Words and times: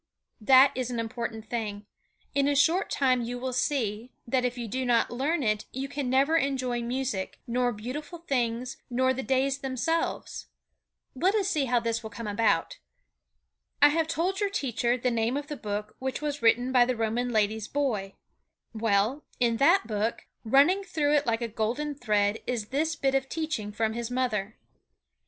That 0.41 0.71
is 0.73 0.89
an 0.89 0.99
important 0.99 1.47
thing. 1.47 1.85
In 2.33 2.47
a 2.47 2.55
short 2.55 2.89
time 2.89 3.21
you 3.21 3.37
will 3.37 3.53
see, 3.53 4.11
that 4.25 4.43
if 4.43 4.57
you 4.57 4.67
do 4.67 4.83
not 4.83 5.11
learn 5.11 5.43
it 5.43 5.65
you 5.71 5.87
can 5.87 6.09
never 6.09 6.37
enjoy 6.37 6.81
music, 6.81 7.39
nor 7.45 7.71
beautiful 7.71 8.17
things, 8.17 8.77
nor 8.89 9.13
the 9.13 9.21
days 9.21 9.59
themselves. 9.59 10.47
Let 11.13 11.35
us 11.35 11.49
see 11.49 11.65
how 11.65 11.81
this 11.81 12.01
will 12.01 12.09
come 12.09 12.25
about. 12.25 12.79
I 13.79 13.89
have 13.89 14.07
told 14.07 14.39
your 14.39 14.49
teacher 14.49 14.97
the 14.97 15.11
name 15.11 15.37
of 15.37 15.45
the 15.49 15.55
book 15.55 15.95
which 15.99 16.19
was 16.19 16.41
written 16.41 16.71
by 16.71 16.83
the 16.83 16.95
Roman 16.97 17.29
lady's 17.29 17.67
boy. 17.67 18.15
Well, 18.73 19.23
in 19.39 19.57
that 19.57 19.85
book, 19.85 20.25
running 20.43 20.83
through 20.83 21.13
it 21.13 21.27
like 21.27 21.43
a 21.43 21.47
golden 21.47 21.93
thread, 21.93 22.39
is 22.47 22.69
this 22.69 22.95
bit 22.95 23.13
of 23.13 23.29
teaching 23.29 23.71
from 23.71 23.93
his 23.93 24.09
mother. 24.09 24.57